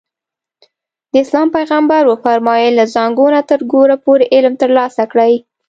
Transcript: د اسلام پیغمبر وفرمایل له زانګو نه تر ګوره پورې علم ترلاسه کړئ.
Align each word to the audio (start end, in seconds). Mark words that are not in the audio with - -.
د 1.11 1.13
اسلام 1.23 1.47
پیغمبر 1.57 2.01
وفرمایل 2.07 2.73
له 2.79 2.85
زانګو 2.93 3.27
نه 3.35 3.41
تر 3.49 3.59
ګوره 3.71 3.97
پورې 4.05 4.25
علم 4.35 4.53
ترلاسه 4.61 5.03
کړئ. 5.11 5.33